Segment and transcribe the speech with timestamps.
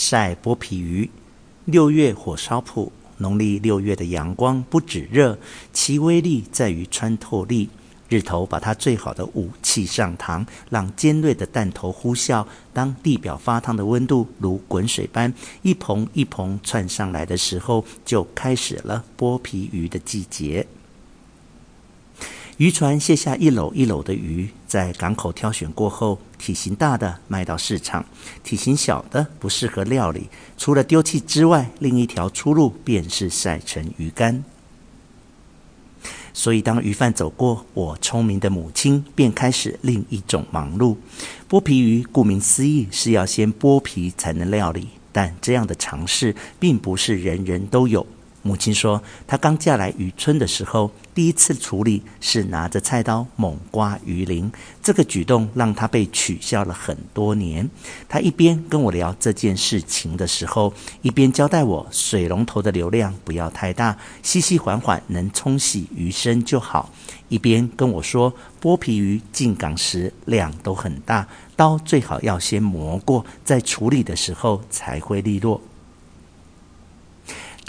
[0.00, 1.10] 晒剥皮鱼。
[1.66, 5.38] 六月火烧铺，农历六月的阳光不止热，
[5.74, 7.68] 其威力在于穿透力。
[8.08, 12.44] 日头把它最好的武器上膛，让尖锐的弹头呼啸。
[12.72, 20.66] 当地表发烫的温度如滚水般一蓬一蓬窜上来的时候，就开始了剥皮鱼的季节。
[22.60, 28.04] 渔船卸下一篓一篓的鱼，在港口挑选过后，体型大的卖到市场，
[28.44, 30.28] 体型小的不适合料理。
[30.58, 34.44] 除了丢弃之外，另一条出路便是晒成鱼干。
[36.34, 40.98] 所以，当鱼贩走过，我聪明的母亲便开始另一种忙碌。
[41.48, 48.06] 剥皮鱼，顾名思义是要先剥皮才能料理，但这样的尝试并不是人人都有。
[48.42, 54.50] 母亲说，她刚嫁来渔村的时候，第一次处理是拿着菜刀猛刮鱼鳞，
[54.82, 57.68] 这个举动让她被取笑了很多年。
[58.08, 60.72] 她一边跟我聊这件事情的时候，
[61.02, 66.90] 一边交代我水龙头的流量不要太大，细细缓缓能冲洗鱼身就好。
[67.28, 75.60] 一边跟我说，剥皮鱼进港时量都很大，刀最好要先磨过，在处理的时候才会利落。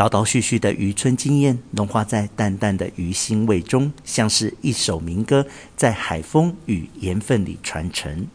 [0.01, 5.45] 叨叨絮絮的渔村经验融化在淡淡的鱼腥味中，像是一首民歌
[5.77, 8.25] 在海风与盐分里传承。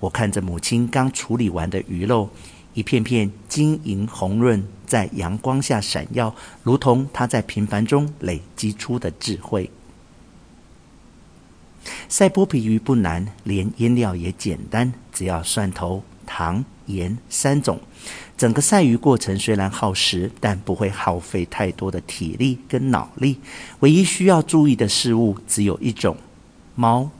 [0.00, 2.28] 我看着母亲刚处理完的鱼肉，
[2.74, 9.70] 一片片晶莹红润，在阳光下闪耀，如同她在平凡中累积出的智慧。
[12.08, 16.02] 晒剥皮鱼不难，连腌料也简单，只要蒜头、
[16.32, 17.78] 糖、盐三种。
[18.38, 23.36] 整个晒鱼过程虽然耗时，但不会耗费太多的体力跟脑力。
[23.80, 26.16] 唯一需要注意的事物只有一种：
[26.74, 27.10] 猫。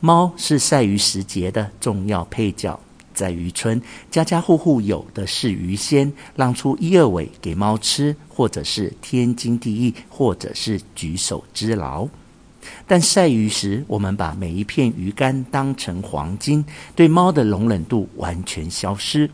[0.00, 2.78] 猫是晒鱼时节的重要配角，
[3.14, 12.06] 在渔村，家家户户有的是鱼鲜，让出一二尾给猫吃，或者是天经地义，或者是举手之劳。
[12.86, 16.64] 但晒鱼时，我们把每一片鱼干当成黄金，
[16.94, 19.30] 对猫的容忍度完全消失。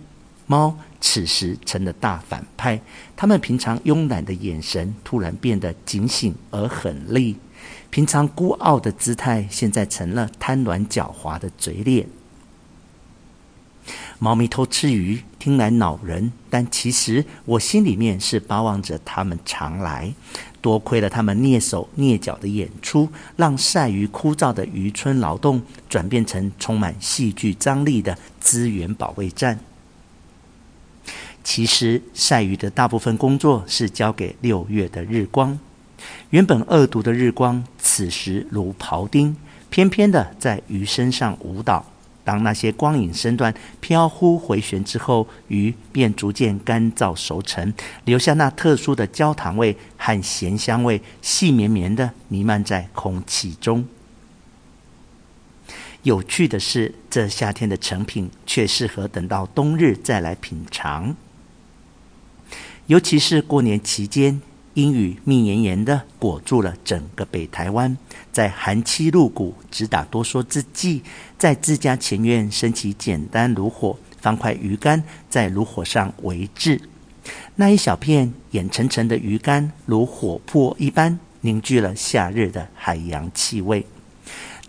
[0.46, 2.80] 猫此时成了大反派，
[3.16, 7.36] 它们平常慵懒的眼神突然变得警醒而狠厉，
[7.88, 12.06] 平常孤傲的姿态现在成了贪婪狡猾的嘴脸。
[14.18, 20.12] 猫咪偷吃鱼，听来恼人，但其实我心里面是巴望着它们常来。
[20.62, 29.58] 多亏了它们蹑手蹑脚的演出，让晒鱼枯燥的渔村劳动转变成充满戏剧张力的资源保卫战。
[31.42, 35.58] 其实晒鱼的大部分工作是交给六月的日光。
[36.28, 39.34] 原本恶毒的日光，此时如庖丁，
[39.70, 41.86] 翩翩的在鱼身上舞蹈。
[42.24, 47.72] 当那些光影身段飘忽回旋之后，鱼便逐渐干燥熟成，
[48.04, 53.86] 留下那特殊的焦糖味和咸香味，细绵绵的弥漫在空气中。
[56.02, 61.14] 有趣的是，这夏天的成品却适合等到冬日再来品尝。
[62.86, 64.40] 尤其是过年期间，
[64.74, 67.96] 阴雨密绵绵的裹住了整个北台湾，
[68.30, 71.02] 在寒气入骨、直打哆嗦之际，
[71.36, 76.80] 在自家前院升起简单炉火，方块鱼竿在炉火上围制，
[77.56, 83.84] 那一小片眼沉沉的鱼竿，如火魄一般凝聚了夏日的海洋气味。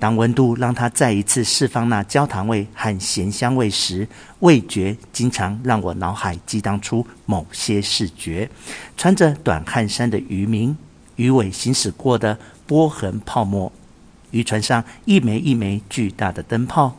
[0.01, 4.07] 当温度让它再一次释放那焦糖味和咸香味时，
[4.39, 8.49] 味觉经常让我脑海激荡出某些视觉：
[8.97, 10.75] 穿着短汗衫的渔民，
[11.17, 13.71] 鱼尾行驶过的波痕泡沫，
[14.31, 16.97] 渔船上一枚一枚巨大的灯泡，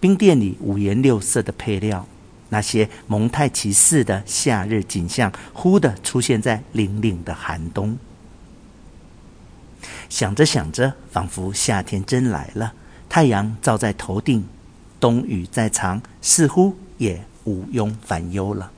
[0.00, 2.06] 冰店里五颜六色的配料，
[2.48, 7.98] 那些蒙太奇似的夏日景象，忽地出现在凛凛的寒冬。
[10.10, 12.74] 想着想着，仿佛夏天真来了。
[13.08, 14.44] 太阳照在头顶，
[15.00, 18.70] 冬雨再藏，似乎也无庸烦忧了。